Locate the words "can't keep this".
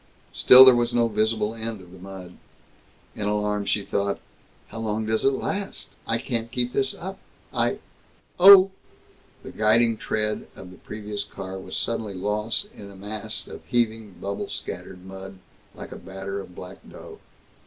6.17-6.95